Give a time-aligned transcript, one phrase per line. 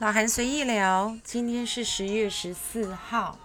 [0.00, 3.38] 老韩随意聊，今天是十月十四号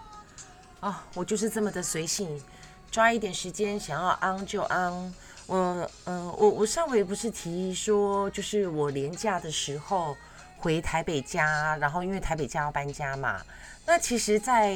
[0.79, 2.41] 啊，我就是这么的随性，
[2.89, 5.13] 抓一点时间想要安就安。
[5.45, 10.17] 我嗯，我我上回不是提说，就是我年假的时候
[10.57, 13.39] 回台北家，然后因为台北家要搬家嘛，
[13.85, 14.75] 那其实，在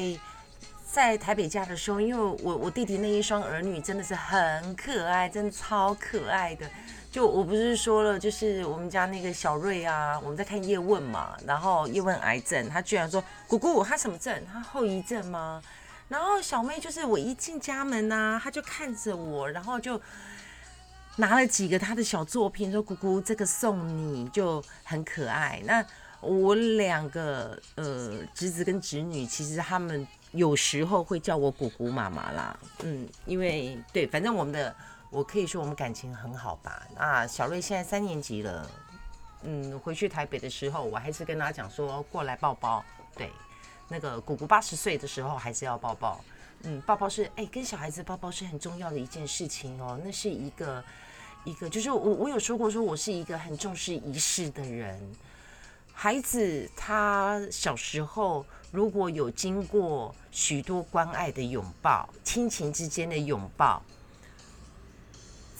[0.88, 6.70] 在台北家的时候，因为我我弟弟那一双儿女真的是很可爱，真的超可爱的。
[7.14, 14.36] 就我不是说了，就是我们家那个小瑞啊，我们在看叶问嘛，然后叶问癌症，他居然说姑姑他什么症？
[14.52, 15.62] 他后遗症吗？
[16.08, 20.00] 然后小妹就是我一进家门呐，他就看着我，然后就
[21.14, 25.62] 拿了几个他的小作品，说姑姑这个送你，就很可爱。
[25.64, 25.86] 那
[26.20, 34.74] 我两个呃侄子跟侄女，其实他们有时候会叫我姑姑妈妈啦，嗯，因为对，反正我们的。
[35.14, 36.82] 我可以说我们感情很好吧？
[36.96, 38.68] 那小瑞现在三年级了，
[39.42, 42.84] 嗯，回去台北的时候，我还是跟他讲说过来抱抱。
[43.14, 43.30] 对，
[43.88, 46.20] 那个姑姑八十岁的时候还是要抱抱。
[46.64, 49.96] 嗯，抱抱是哎，跟小孩子抱抱是很重要的一件事情哦。
[50.04, 50.84] 那是一个
[51.44, 55.00] 一个，就是我我有说过说我是一个很重视仪式的人。
[55.92, 63.80] 孩子他小时候如果有经过许多关爱的拥抱，亲情之间的拥抱。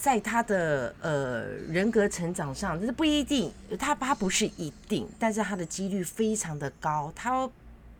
[0.05, 7.11] 在他的呃人格成长上，这是不一定，他他不是一定，但是他的几率非常的高。
[7.17, 7.49] 他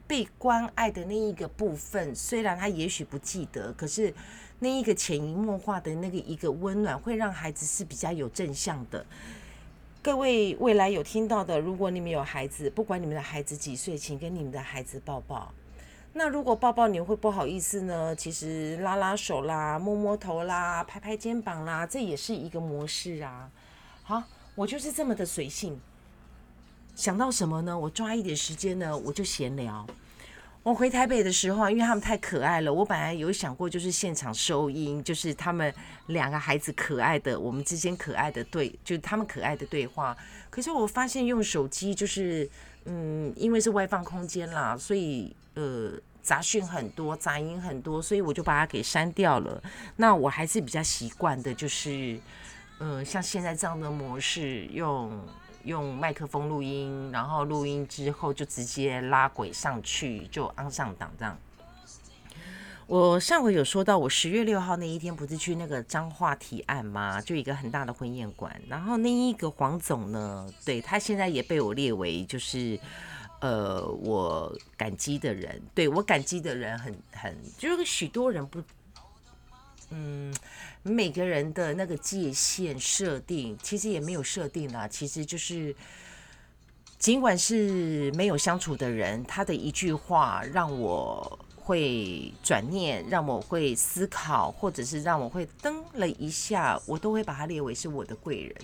[0.07, 4.13] 被关爱的那一个部分，虽然他也许不记得，可是
[4.59, 9.03] 那一个潜移默化的那个一个温暖，会让孩子是比较有正向的。
[10.03, 15.51] 各位未来有听到的，如果你们有孩子，不管你们的孩子几岁，请跟你们的孩子抱抱。
[16.17, 18.15] 那如果抱抱你会不好意思呢？
[18.15, 23.51] 其实拉拉手啦，摸摸头啦，拍拍肩膀啦，这也是一个模式啊。
[24.05, 24.23] 好，
[24.55, 25.81] 我就是这么的随性，
[26.95, 27.77] 想到什么呢？
[27.77, 29.85] 我抓一点时间呢，我就闲聊。
[30.63, 35.75] 我回台北的时候，因为他们太可爱了，我本来有想过就是现场收音，就是他们
[36.07, 40.17] 两个孩子可爱的，我们之间可爱的对，就是他们可爱的对话。
[40.49, 42.49] 可是我发现用手机就是，
[42.85, 45.35] 嗯，因为是外放空间啦，所以。
[45.57, 49.63] 呃，杂讯很多，杂音很多，所以我就把它给删掉了。
[49.95, 52.19] 那我还是比较习惯的，就是，
[52.79, 55.17] 呃，像现在这样的模式，用
[55.63, 61.39] 用麦克风录音，然后录音之后就直接拉轨上去，就安上档这样。
[62.87, 67.21] 我上回有说到，我十月六号那一天不是去那个彰化提案吗？
[67.21, 72.79] 就一个很大的婚宴馆，然后那一个黄总呢，对他现在也被我列为就是。
[73.41, 78.63] 呃，我感激的人，对我感激的人很很，就是许多人不，
[79.91, 80.35] 嗯，
[80.83, 85.77] 每个人的那个界限设定，其实也没有设定啦，其实就是，
[86.99, 98.55] 尽管是没有相处的人，他的一句话让我会转念，让我会思考，或者是让我会噔了一下，我都会把它列为是我的贵人。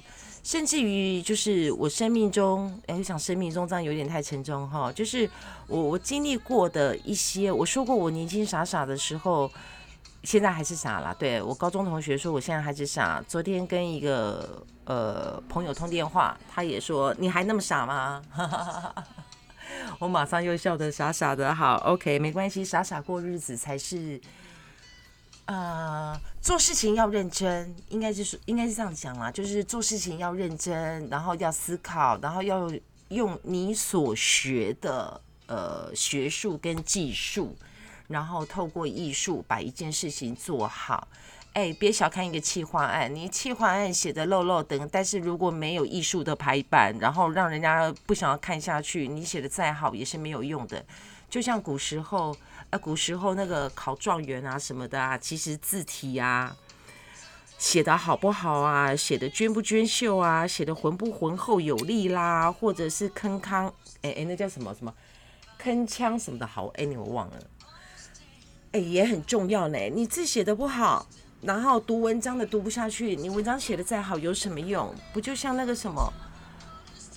[0.42, 4.92] 甚至于就是我生命中，哎，我想生命中这样有点太沉重哈。
[4.92, 5.28] 就是
[5.66, 9.50] 我我经历过的一些，我说过我年轻傻傻的时候，
[10.22, 11.14] 现在还是傻了。
[11.18, 13.22] 对我高中同学说我现在还是傻。
[13.28, 18.22] 昨天跟一个呃朋友通电话，他也说你还那么傻吗？
[19.98, 21.54] 我马上又笑得傻傻的。
[21.54, 24.20] 好，OK，没关系，傻傻过日子才是。
[25.46, 32.70] 呃，做事情要认真，应该就是应该是这样讲啦，就是做事情要认真，然后要思考，然后要
[33.08, 37.56] 用你所学的呃学术跟技术，
[38.06, 41.08] 然后透过艺术把一件事情做好。
[41.52, 50.84] 哎，别小看一个企划案，你企划案写的漏漏等，但是如果没有艺术的排版，然后让人家不想要看下去，你写的再好也是没有用的。
[51.28, 52.36] 就像古时候。
[52.70, 56.56] 啊，古时候那个考状元啊什么的啊，其实字体啊
[57.58, 63.72] 写的好不好啊，写的娟不娟秀啊，写的浑不浑厚有力啦，或者是铿锵，
[64.02, 64.94] 哎哎，那叫什么什么
[65.60, 67.36] 铿锵什么的好，哎，你我忘了，
[68.70, 69.76] 哎，也很重要呢。
[69.92, 71.08] 你字写的不好，
[71.42, 74.94] 然后读文章的读不下去，你文章写的再好有什么用？
[75.12, 76.12] 不就像那个什么？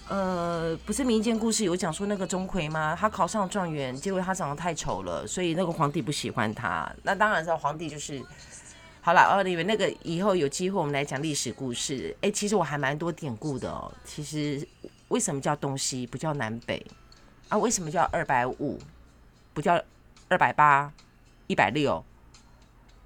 [0.10, 2.96] 呃，不是民间故事有讲说那个钟馗吗？
[2.98, 6.90] 他考上状元，结果他长得太丑了，所以那个皇帝不喜欢他。
[7.04, 8.22] 那当然是皇帝就是
[9.02, 9.22] 好了。
[9.22, 12.16] 哦，你们那个以后有机会我们来讲历史故事。
[12.22, 13.92] 哎，其实我还蛮多典故的哦。
[14.06, 14.66] 其实
[15.08, 16.86] 为什么叫东西不叫南北
[17.50, 17.58] 啊？
[17.58, 18.80] 为什么叫二百五
[19.54, 19.82] 不叫
[20.28, 20.92] 二百八、
[21.48, 22.04] 一百六？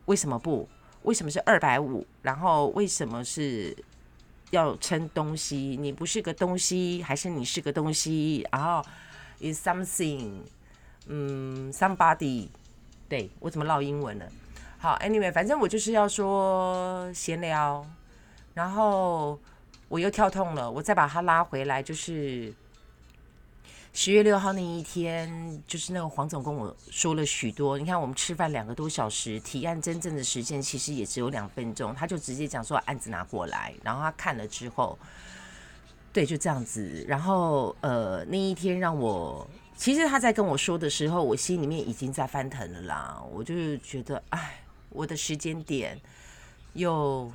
[0.06, 0.68] 为什么不？
[1.07, 2.06] 为什么是二百五？
[2.21, 3.75] 然后为什么是？
[4.51, 8.48] 要称东西，你不是个东西，还是你是个东西？
[8.50, 8.81] 然后
[9.42, 10.39] is something，
[11.07, 12.48] 嗯，somebody，
[13.09, 14.25] 对我怎么唠英文了？
[14.77, 17.86] 好，anyway，反正我就是要说闲聊，
[18.53, 19.38] 然后
[19.89, 22.53] 我又跳痛了，我再把它拉回来，就是
[24.00, 27.80] 十月六号那一天，就是那个黄总跟我说了许多。
[27.80, 34.96] 你看，我们吃饭两个多小时，提案真正的时间其实也只有两分钟，他就直接讲说案子拿过来，然后他看了之后，
[36.14, 37.04] 对，就这样子。
[37.08, 44.60] 然后呃，那一天让我，其实他在跟我说的时候，我心里面已经在翻腾了啦，我就觉得，哎。
[44.90, 46.00] 我的时间点
[46.74, 47.32] 又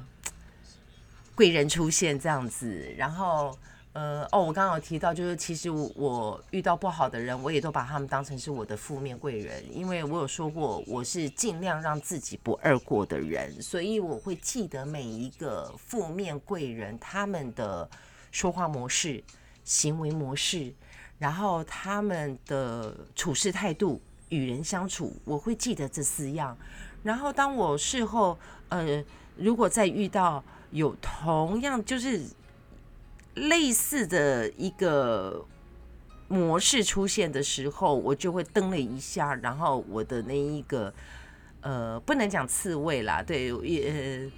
[1.34, 3.56] 贵人出现这样子，然后
[3.94, 17.86] 呃哦，我刚刚有提到，就是其实我遇到不好的人，我也都把他们当成是我的负面贵人，因为我有说过，我是尽量让自己不二过的人，所以我会记得每一个负面贵人他们的
[18.30, 19.22] 说话模式、
[19.62, 20.72] 行为模式，
[21.18, 24.00] 然后他们的处事态度、
[24.30, 26.56] 与人相处，我会记得这四样。
[27.02, 28.38] 然后，当我事后，
[28.70, 29.04] 呃，
[29.36, 32.24] 如果再遇到有同样就是
[33.34, 35.44] 类似的一个
[36.28, 40.92] 模式出现的时候，我就会蹬了一下，然后我的那一个，
[41.60, 44.30] 呃，不能讲刺猬啦，对，也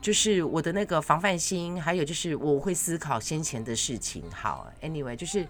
[0.00, 4.22] 就是我的那个防范心，还有就是我会思考先前的事情。
[4.30, 5.46] 好，anyway，就是。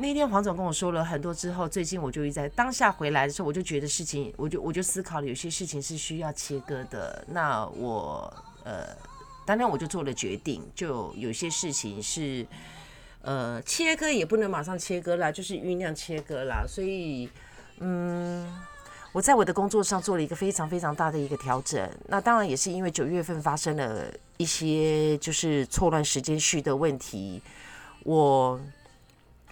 [0.00, 7.24] 那天黄总跟我说了很多之后，最近我就一在当下回来的时候，我就觉得事情，我就我就思考了，有些事情是需要切割的。
[7.26, 8.32] 那我
[8.62, 8.96] 呃，
[9.48, 12.46] 当然我就做了决定，就有些事情是
[13.22, 16.66] 呃切割也不能马上切割啦，就是酝酿切割啦。
[16.68, 17.30] 所以
[17.78, 18.46] 嗯，
[19.12, 21.90] 我在我的工作上做了一个非常非常大的一个调整。
[22.08, 24.04] 那当然也是因为九月份发生了
[24.36, 27.42] 一些就是错乱时间序的问题，
[28.04, 28.60] 我。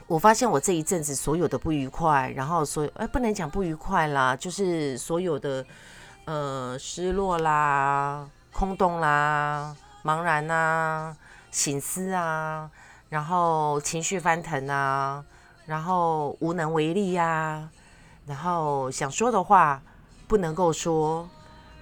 [0.08, 5.66] 我发现我这一阵子所有的不愉快，然后所哎不能讲不愉快啦，就是所有的
[6.26, 9.74] 呃失落啦、空洞啦、
[10.06, 11.16] 茫然啊、
[11.50, 12.70] 醒思啊，
[13.08, 15.24] 然后情绪翻腾啊，
[15.66, 17.68] 然后无能为力呀，
[18.24, 19.82] 然后想说的话
[20.28, 21.28] 不能够说。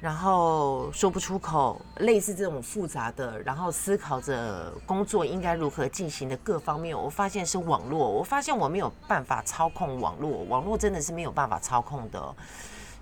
[0.01, 8.07] 然后说不出口，类似这种复杂的，然后思考着工作应该如何进行的各方面，我发现是网络。
[8.07, 12.35] 我发现我没有办法操控网络，网络真的是没有办法操控的。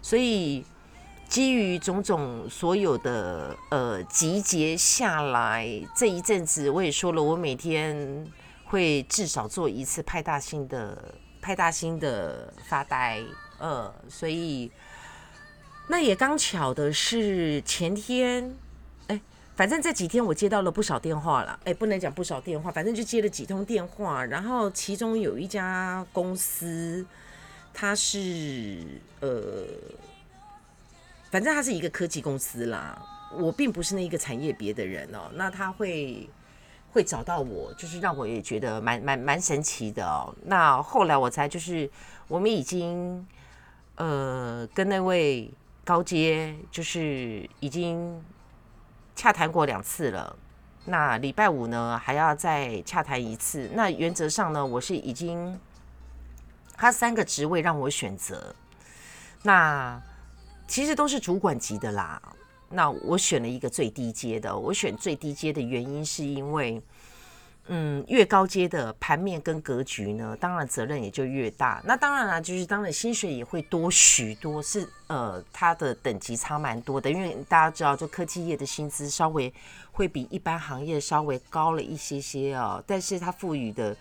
[0.01, 0.65] 所以
[1.29, 5.67] 基于种种所有的呃集结下来，
[5.97, 8.27] 这一阵子我也说了，我每天
[8.65, 13.23] 会至少做一次派大星的派大星的发呆，
[13.59, 14.71] 呃，所以。
[15.89, 18.55] 那也刚巧的是前天，
[19.09, 19.21] 哎，
[19.57, 24.25] 反正这几天我接到了不少电话了，哎，不能讲不少电话，反正就接了几通电话。
[24.25, 27.05] 然后其中有一家公司，
[27.75, 28.79] 它是
[29.21, 29.67] 呃，
[31.33, 32.97] 反正它是一个科技公司啦。
[33.37, 36.31] 我并不是那一个产业别的人哦，那他会
[36.93, 40.33] 会找到我，就是让我也觉得蛮蛮蛮神奇的哦。
[40.45, 41.91] 那后来我才就是
[42.29, 43.27] 我们已经
[43.97, 45.51] 呃跟那位。
[45.85, 48.25] 高阶就是已经
[49.17, 50.37] 洽谈过两次了，
[50.85, 53.69] 那礼拜五呢还要再洽谈一次。
[53.75, 55.59] 那原则上呢，我是已经
[56.77, 58.55] 他三个职位让我选择，
[59.43, 60.01] 那
[60.73, 62.21] 其实都是主管级的啦。
[62.71, 66.81] 那我选了一个最低阶的，我选最低阶的原因是因为。
[67.69, 71.81] 嗯，越高阶的盘面跟格局呢，当然责任也就越大。
[71.85, 77.09] 那当然了，就是当然薪水也会多许多，是呃，它的等级差蛮多的。
[77.09, 79.53] 因为大家知道，就科技业的薪资稍微
[79.93, 83.97] 会比一般行业稍微高了一些些哦，但是它赋予的，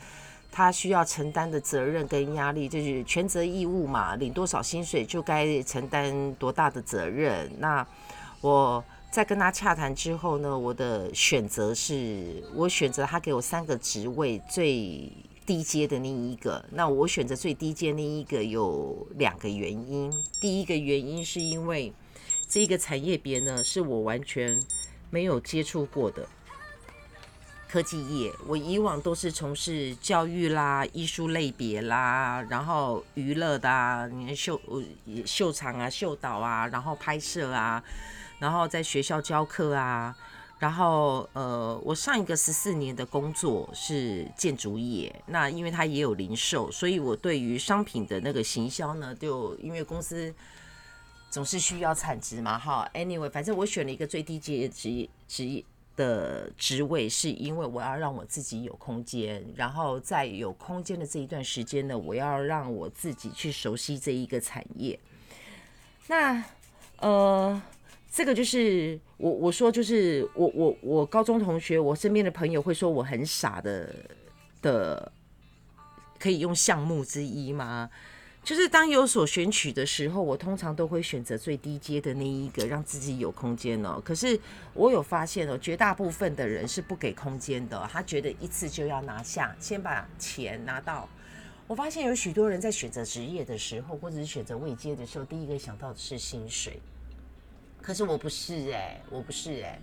[0.51, 7.49] 他需要承担的责任跟压力，就是权责义务嘛，领多少薪水就该承担多大的责任。
[7.59, 7.87] 那
[8.41, 8.83] 我。
[9.11, 15.11] 在跟他洽谈之后呢，我的选择是我选择他给我三个职位最
[15.45, 16.63] 低阶的那一个。
[16.71, 20.09] 那我选择最低阶那一个有两个原因。
[20.39, 21.91] 第一个原因是因为
[22.47, 24.57] 这个产业别呢是我完全
[25.09, 26.25] 没有接触过的
[27.71, 28.33] 科技业。
[28.45, 34.59] 我以往都是从事教育啦、艺术类别啦，然后娱乐的啊，你看秀
[35.25, 37.81] 秀场啊、秀导啊，然后拍摄啊。
[38.39, 40.15] 然后在学校教课啊，
[40.57, 50.33] 然后呃，我上一个十四年的工作是建筑业，那因为它也有零售，所以我对于商品的那个行销呢，就因为公司
[51.29, 55.63] 总是需要产值嘛，哈，anyway，反正我选了一个最低阶职职业
[56.01, 64.99] 的职位，是因为我要让我自己有空间，然后在有空间的这一段时间呢，我要让我自己去熟悉这一个产业。
[66.07, 66.43] 那
[66.99, 67.61] 呃，
[68.11, 73.93] 这个就是我我说就是我我我高中同学，我身边的朋友会说我很傻的
[74.61, 75.11] 的，
[76.17, 77.89] 可以用项目之一吗？
[78.43, 84.01] 就是当有所选取的时候，我通常都会选择最低阶的那一个，让自己有空间哦。
[84.03, 84.37] 可是
[84.73, 91.07] 我有发现哦，绝大部分的人是不给空间的，他觉得一次就要拿下，先把钱拿到。
[91.67, 96.81] 我发现有许多人在选择职业的时候，或者是选择位阶的时候，第一个想到的是薪水。
[97.79, 99.79] 可是我不是哎，我不是哎，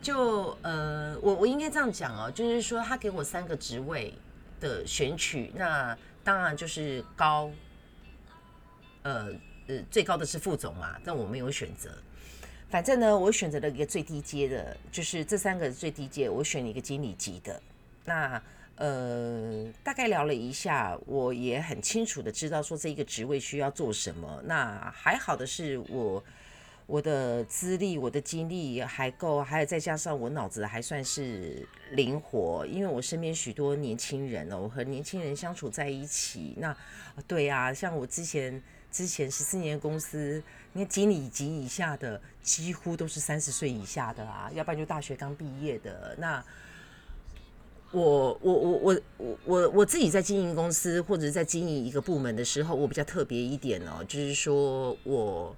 [0.00, 4.14] 就呃，我我应该这样讲哦，就是说他给我三个职位
[4.60, 7.50] 的选取，那当然就是高。
[9.02, 9.28] 呃
[9.68, 11.90] 呃，最高的是副总嘛，但我没有选择。
[12.68, 17.62] 反正呢，我选择了一个最低阶的，就是这三个最低阶，我选了一个经理级的。
[18.04, 18.42] 那
[18.76, 24.42] 呃，大概聊了一下，我也很清楚的知道说这一个职位需要做什么。
[24.46, 26.24] 那还好的是我
[26.86, 36.54] 我的资历、我的经历还够，还有再加上我脑子还算是灵活，因为我身边许多年轻人哦，我和年轻人相处在一起。
[36.56, 36.74] 那
[37.28, 38.60] 对呀，像我之前。
[38.92, 40.40] 之前十四年公司，
[40.74, 46.14] 你看经理级以下的几乎都是三十岁以下的啊，要不然就大学刚毕业的。
[46.18, 46.44] 那
[47.90, 55.56] 我我我我我我我自己在经营公司或者在经营一个部门的时候，我比较特别一点哦，就是说我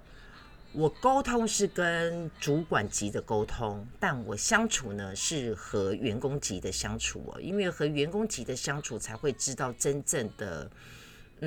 [0.71, 10.71] 我沟通是跟主管级的沟通，但我相处呢是和员工级的相处哦，因为和员工级的相处才会知道真正的。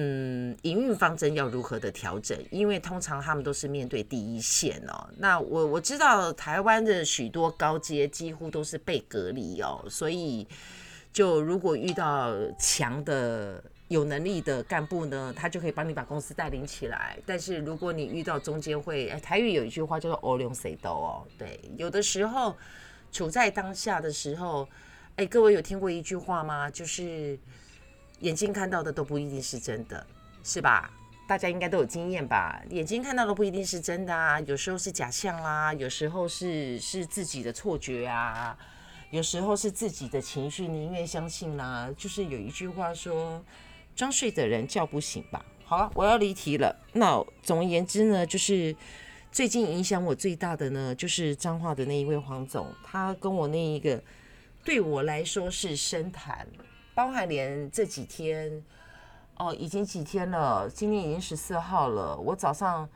[0.01, 2.39] 嗯，营运方针要如何的调整？
[2.53, 5.09] 因为通常他们都是面对第一线哦。
[5.17, 10.47] 那我我知道台湾的许多高阶几乎都是被隔离哦，所以
[11.13, 17.19] 就如果遇到强的有能力的干部呢，他就可以帮你把公司带领起来。
[17.27, 22.55] 但是如果你遇到中间会，台语有一句话叫做“欧龙谁都”哦，对，有的时候
[23.11, 24.69] 处在当下的时候，
[25.17, 26.71] 哎，各位有听过一句话吗？
[26.71, 27.37] 就是。
[28.21, 30.07] 眼睛看到的都不一定是真的，
[30.43, 30.91] 是吧？
[31.29, 32.59] 大家应该都有经验吧？
[32.71, 38.57] 眼睛看到的不一定是真的啊，有时候是假象啦，有时候是是自己的错觉啊，
[39.11, 41.91] 有时候是自己的情绪，宁愿相信啦。
[41.99, 43.45] 就是有一句话说
[43.95, 46.75] ：“装睡的人叫不醒吧。”好了，我要离题了。
[46.95, 48.75] 那总而言之呢，就是
[49.31, 54.03] 最近影响我最大的呢，就是彰化的那一位黄总，他跟我那一个
[54.65, 56.49] 对我来说是深谈。
[56.99, 58.61] 包含连这几天，
[59.37, 62.17] 哦，已经几天了，今天已经十四号了。
[62.19, 62.89] 我早上，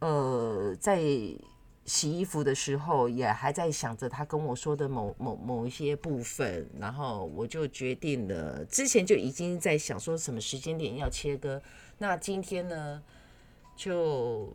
[0.00, 1.00] 呃，在
[1.86, 11.62] 洗衣服的时候，也还在想着他跟我说的某某某一些部分，然后我就决定了，之前就已经在想说什么时间点要切割。
[11.96, 13.02] 那今天呢，
[13.74, 14.52] 就。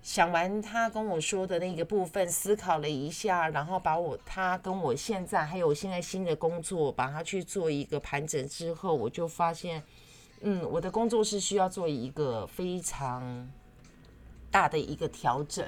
[0.00, 9.82] 想完他跟我说的那个部分，思考了一下，然后把我他跟我现在还有我现在新的工作，把它去做一个盘整之后，我就发现，
[10.40, 13.46] 嗯，我的工作是需要做一个非常
[14.50, 15.66] 大的一个调整。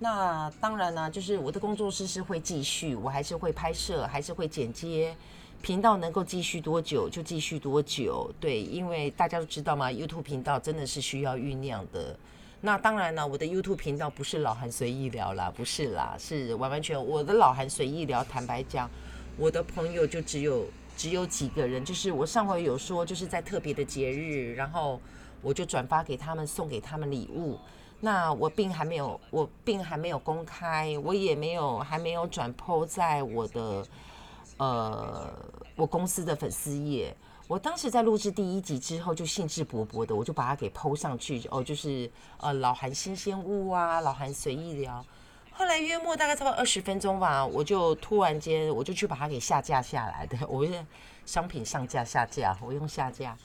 [0.00, 5.14] 那当然呢，就是我的工作室是会继续，我还是会拍摄，还是会剪接，
[5.62, 8.32] 频道能够继续多久就继续多久。
[8.40, 12.18] 对，因为大家都知道嘛，YouTube 频道真的是需要酝酿的。
[12.62, 18.22] 那当然了，我的 YouTube 频道不是老韩随意聊啦，不是啦，是完完全我的老韩随意聊。
[18.22, 18.88] 坦白讲，
[19.38, 25.00] 我的朋友就只有只有几个人，就是我上回有说，就是在特别的节日，然后
[25.40, 27.58] 我就转发给他们，送给他们礼物。
[27.98, 33.86] 那我并还没有，我并还没有公开，我也没有还没有转 PO 在我的
[34.58, 35.32] 呃
[35.76, 37.16] 我公司的粉丝页。
[37.50, 41.42] 我当时在录制第一集之后，就兴致勃勃的，我就把它给剖上去。
[41.50, 45.04] 哦，就是呃老韩新鲜物啊，老韩随意聊。
[45.50, 50.38] 后来约莫大概差不多二十分钟吧，我就突然间我就去把它给下架下来的。
[50.46, 50.86] 我是
[51.26, 53.36] 商品上架下架，我用下架，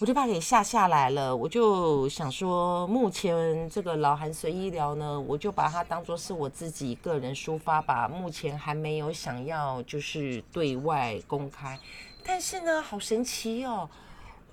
[0.00, 1.34] 我就把它给下下来了。
[1.34, 8.06] 我就想说，目前这个老韩随意聊呢，我就把它当做是我自己个人抒发吧。
[8.06, 11.78] 目前还没有想要就是对外公开。
[12.30, 13.88] 但是呢，好神奇哦！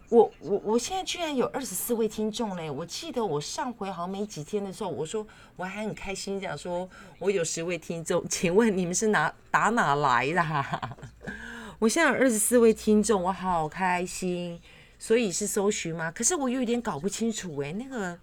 [0.07, 2.71] 我我我现在居然有二十四位听众嘞！
[2.71, 5.27] 我记得我上回好像没几天的时候，我说
[5.57, 6.89] 我还很开心，讲说
[7.19, 10.95] 我有十位听众， 请问你们是哪打哪来的？
[11.77, 14.61] 我现在有二十四位听众，我好开心！
[14.97, 16.09] 所以是搜寻吗？
[16.09, 18.17] 可是我有一点搞不清楚哎，那个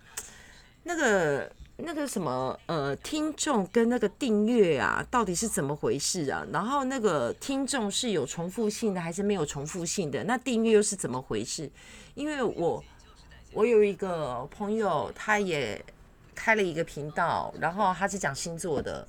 [0.85, 1.53] 那个
[1.85, 6.47] 那个什么呃，听众跟那个订阅啊，到底是怎么回事啊？
[6.53, 10.23] 然后那个听众是有重复性的还是没有重复性的？
[10.25, 11.71] 那订阅又是怎么回事？
[12.15, 12.83] 因为我
[13.53, 15.85] 我有一个朋友，他也
[16.35, 19.07] 开了一个频道，然后他是讲星座的。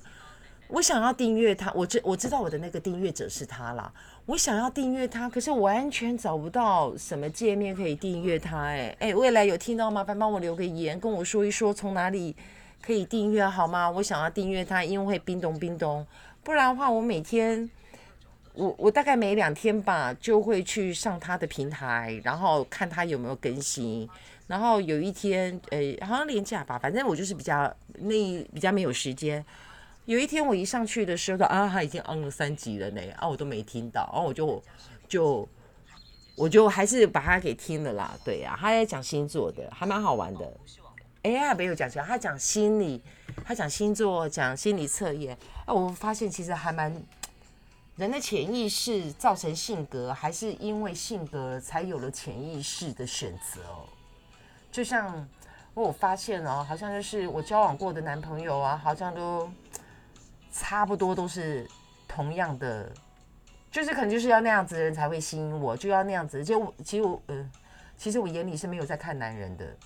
[0.68, 3.92] 我想要订阅他，我知我知道我的那个订阅者是他啦。
[4.26, 8.58] 我想要订阅他，可是完全找不到什么界面可以订阅他。
[8.62, 12.34] 哎哎，未来有听到麻烦帮我留个言，跟我说一说从哪里
[12.84, 13.88] 可以订阅好吗？
[13.90, 16.06] 我想要订阅他，因为会冰咚冰咚，
[16.42, 17.70] 不然的话我每天
[18.52, 24.06] 我我大概每两天吧就会去上他的平台，然后看他有没有更新。
[24.46, 28.12] 然后有一天，呃，好像连假吧，反正我就是比较那
[28.52, 29.42] 比较没有时间。
[30.04, 34.62] 有一天我一上去的时候，啊，他已经 on 了三集了呢，啊，我都没听到，然后我就
[35.08, 35.48] 就
[36.36, 38.14] 我就还是把它给听了啦。
[38.22, 40.52] 对呀，他在讲星座的，还蛮好玩的。
[41.24, 43.02] 哎呀，没有讲起来，他讲心理，
[43.44, 45.36] 他讲星座，讲心理测验。
[45.66, 46.94] 啊，我发现其实还蛮
[47.96, 53.88] 人的潜意识造成性格，还是因为性格才有了潜意识的选择哦。
[54.70, 55.28] 就像
[55.74, 59.50] 我发现哦，好像就是我交往过的男朋友啊，好像都。
[60.56, 61.68] 差不多都是
[62.06, 62.88] 同样的，
[63.72, 66.44] 就是可能就是要那样子的人才会吸引我，就要那样子。
[66.44, 67.50] 就其实我，呃，
[67.96, 69.76] 其实我眼里是没有在看男人的，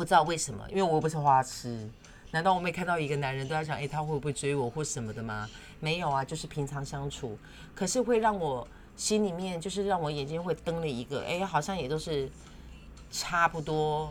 [0.00, 1.86] 不知道为什么，因为我又不是花痴。
[2.30, 5.46] 难道我没看到一个男人都要想，哎，他会不会追我或什么的吗？
[5.78, 7.36] 没有啊，就是平常相处。
[7.74, 8.66] 可是会让我
[8.96, 12.30] 心里面，就是让我眼睛会瞪了一个，哎，好像也都是
[13.10, 14.10] 差不多。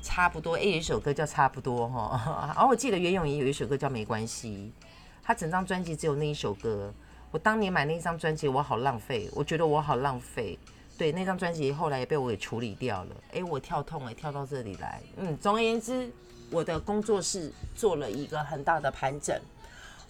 [0.00, 4.72] 差不多，哎，有一首歌叫《差不多》哈，然后我记得袁咏仪有一首歌叫《没关系》，
[5.20, 6.94] 她整张专辑只有那一首歌。
[7.32, 10.56] 我当年买那张专辑，我好浪费，我觉得我好浪费。
[10.96, 13.16] 对，那张专辑后来也被我给处理掉了。
[13.32, 15.00] 哎，我跳痛哎，跳到这里来。
[15.16, 16.10] 嗯，总而言之，
[16.50, 19.36] 我的工作室做了一个很大的盘整。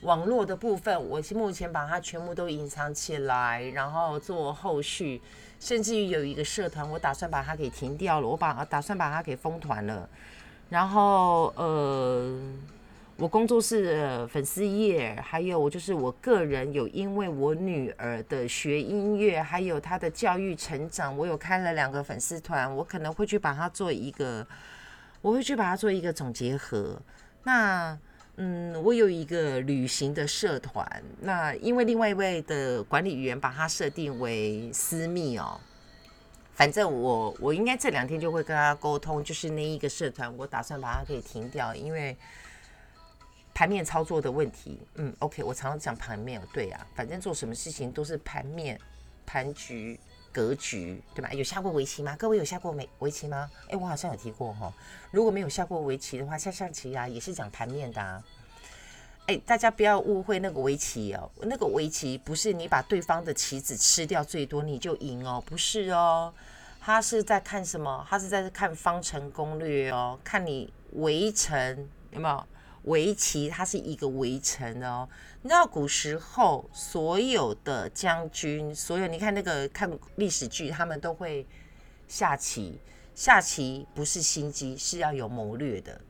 [0.02, 5.22] 网络的部分，我目前把它全部都隐藏起来，然后做后续，
[5.60, 10.08] 甚至于有一个社团，我打算把它给停掉了，我把打算把它给封团了。
[10.68, 12.36] 然后呃，
[13.16, 24.46] 我工作室的粉丝页，还有我就是我个人有，因为我女儿的学音乐，还有她的教育成长，我有开了两个粉丝团，我可能会去把它做一个，
[25.20, 27.00] 我会去把它做一个总结合。
[27.44, 27.98] 那。
[28.36, 35.60] 嗯，我有一个旅行的社团，那因为另外一位的管理员把它设定为私密哦，
[36.54, 42.16] 反正我我应该这两天就会跟他沟通，就是那一个社团，我打算把它给停掉，因为
[43.54, 44.80] 盘面操作的问题。
[44.94, 48.80] 嗯，OK，我常常讲盘面，对呀，反正做什么事情都是盘面
[49.24, 49.98] 盘局。
[50.34, 51.30] 格局对吧？
[51.34, 52.16] 有下过围棋吗？
[52.18, 53.50] 各位有下过没围棋吗？
[53.68, 54.72] 哎，我好像有提过哈。
[55.10, 58.24] 如果没有下过围棋的话，下象棋啊也是讲盘面的啊。
[59.26, 66.32] 哎，大家不要误会那个围棋哦，那个围棋不是你把对方的棋子吃掉最多你就赢哦，不是哦。
[66.80, 68.06] 他是在看什么？
[68.08, 72.46] 他是在看方程攻略哦，看你围城有没有？
[72.84, 75.08] 围棋它是一个围城哦。
[75.42, 81.46] 你知道古时候所有的将军，所有你看那个看历史剧，他们都会
[82.08, 82.78] 下棋。
[83.14, 86.00] 下棋不是心机，是要有谋略的。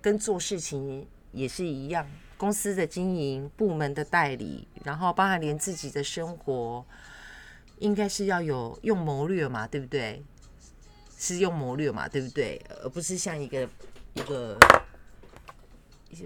[0.00, 6.86] 跟做事情也是一样，公司的经营、部门的代理，然后包含连自己的生活，
[7.78, 10.22] 应该是要有用谋略嘛，对不对？
[11.18, 12.64] 是用谋略嘛，对不对？
[12.82, 13.68] 而不是像一个
[14.12, 14.56] 一个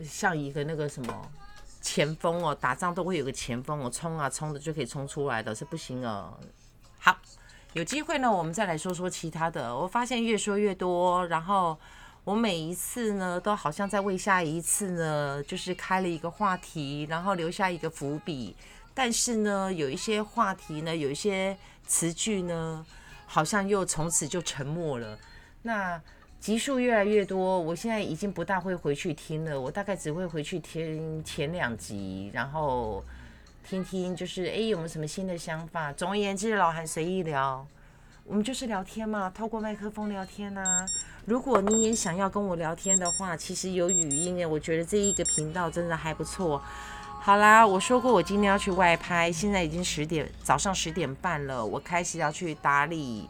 [0.05, 1.31] 像一个那个什么。
[1.81, 6.37] 前锋哦，打仗都会有个前锋，我冲啊冲的就可以冲出来的，是不行哦。
[6.99, 7.17] 好，
[7.73, 9.75] 有机会呢，我们再来说说其他的。
[9.75, 11.79] 我发现越说越多，然后
[12.25, 18.57] 我每一次呢，都好像在为下一次呢，就是开了一个话题，然后留下一个伏笔。
[18.93, 22.85] 但是呢，有一些话题呢，有一些词句呢，
[23.25, 25.17] 好像又从此就沉默了。
[25.63, 26.03] 那。
[26.41, 29.61] 集数越来越多，我现在已经不大会回去听了。
[29.61, 33.05] 我大概只会回去听前两集，然后
[33.69, 35.93] 听听就是哎有没有什么新的想法。
[35.93, 37.67] 总而言之，老韩随意聊，
[38.25, 40.87] 我们就是聊天嘛，透过麦克风聊天呐。
[41.27, 46.63] 如果你也想要跟我聊天的话，其实有语音诶，我觉得这一个频道真的还不错。
[47.21, 53.29] 好啦，我说过我今天要去外拍，现在已经十点，早上十点半了，我开始要去打理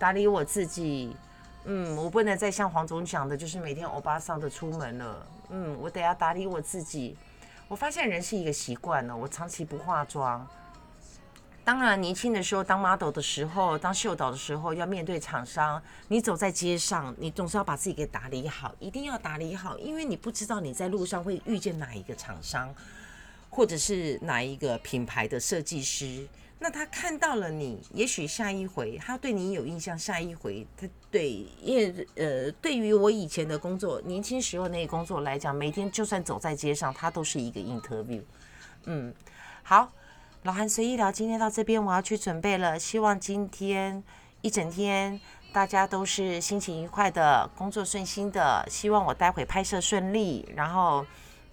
[0.00, 1.16] 打理我自己。
[1.64, 5.26] 嗯，我不能再像黄总讲的，就是每天欧巴桑的出门了。
[5.50, 7.16] 嗯，我得要打理我自己。
[7.68, 10.46] 我发现人是一个习惯了，我长期不化妆，
[11.64, 15.82] 当然，年轻的时候当 model 的时候，当秀导的时候，要面对厂商。
[16.08, 22.68] 你走在街上，你总是要把自己给打理好，一定要打理好，因为你不知道你在路上会遇见哪一个厂商，
[23.54, 26.26] 或者是哪一个品牌的设计师。
[26.58, 38.22] 那他看到了你，也许下一回他对你有印象，下一回他对，因为呃，对于我以前的工作，年轻时候那个工作来讲，每天就算走在街上，他都是一个 interview。
[38.84, 39.14] 嗯，
[39.62, 39.92] 好。
[40.44, 42.78] 老韩随意聊，今天到这边，我要去准备了。
[42.78, 44.04] 希望今天
[44.42, 45.18] 一整天
[45.54, 48.62] 大家都是心情愉快的，工作顺心的。
[48.68, 50.46] 希望我待会拍摄顺利。
[50.54, 51.06] 然后，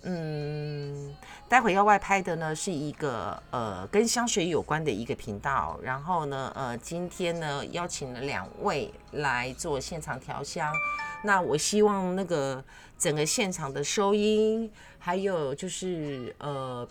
[0.03, 1.15] 嗯，
[1.47, 5.79] 待会要外拍的呢是一个呃跟香水有关的一个频道。
[5.83, 10.73] 然后呢，呃，今天呢邀请了两位来做现场调香。
[11.23, 12.63] 那我希望那个
[12.97, 16.87] 整个现场的收音，还有就是呃。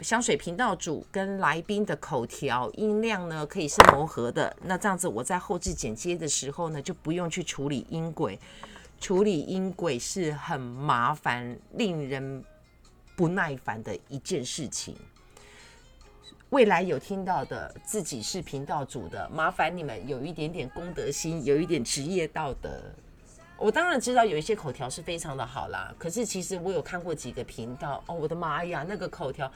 [0.00, 4.54] 香水频道主跟来宾的口条音量呢，可以是磨合的。
[4.64, 8.36] 那这样子，我在后置剪接的时候呢，就不用去处理音轨。
[9.04, 12.42] 处理音轨是很麻烦、令人
[13.14, 14.96] 不耐烦的一件事情。
[16.48, 22.80] 未来有听到的自己是频道主的，麻烦你们有一点点公德心，有一点职业道德。
[23.58, 29.52] 我当然知道有一些口条是非常的好啦，可是其实我有看过几个频道，哦，我的妈呀，那个口条。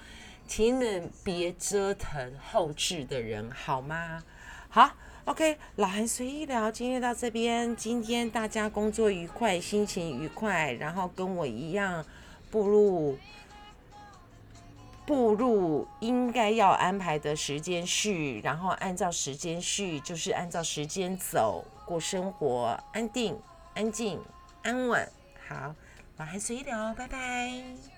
[0.47, 4.23] 请你别折腾后置的人好吗？
[4.69, 4.91] 好
[5.29, 7.77] ，OK，老韩随意聊，今天到这边。
[7.77, 12.03] 今天大家工作愉快，心情愉快，然后跟我一样
[12.51, 13.19] 步入
[15.05, 23.39] 步入应该要安排的时间序，然后按照时间序，就是按照时间走过生活，安定、
[23.75, 24.19] 安静、
[24.63, 25.07] 安稳。
[25.47, 25.75] 好，
[26.17, 27.98] 老韩随意聊，拜拜。